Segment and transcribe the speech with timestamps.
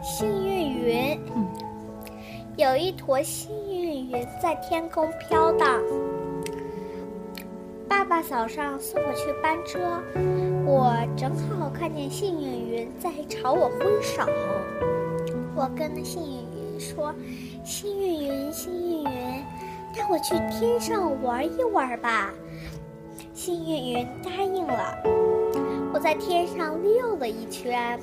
[0.00, 1.20] 幸运云，
[2.56, 5.82] 有一坨幸运云在天空飘荡。
[7.88, 10.00] 爸爸早上送我去班车，
[10.64, 14.22] 我正好看见幸运云在朝我挥手。
[15.56, 17.12] 我跟那幸运云说
[17.64, 19.44] ：“幸运云，幸运云，
[19.96, 22.32] 带我去天上玩一玩吧。”
[23.34, 24.96] 幸运云答应了。
[25.92, 27.98] 我在天上溜了一圈。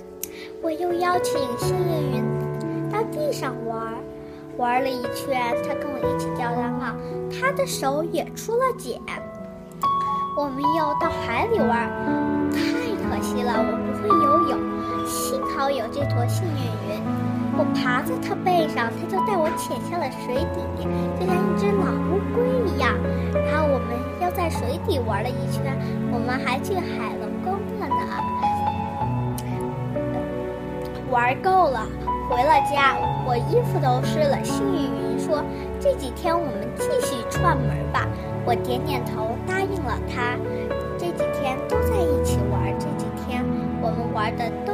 [0.62, 3.94] 我又邀请幸运云到地上玩，
[4.58, 6.96] 玩了一圈，他跟我一起掉单了，
[7.30, 9.00] 他的手也出了茧。
[10.38, 11.90] 我们又到海里玩，
[12.52, 12.60] 太
[13.08, 14.60] 可惜了，我不会游泳。
[15.06, 17.02] 幸好有这坨幸运云，
[17.58, 20.60] 我爬在它背上，它就带我潜下了水底，
[21.20, 22.98] 就像一只老乌龟一样。
[23.48, 25.78] 然后我们又在水底玩了一圈，
[26.12, 27.60] 我们还去海龙宫
[31.10, 31.86] 玩够了，
[32.30, 32.96] 回了家，
[33.26, 34.44] 我衣服都湿了。
[34.44, 35.44] 幸运云说
[35.80, 38.08] ：“这几天我们继续串门吧。”
[38.46, 40.38] 我点点头，答应了他。
[40.98, 43.44] 这几天都在一起玩，这几天
[43.82, 44.65] 我们玩的。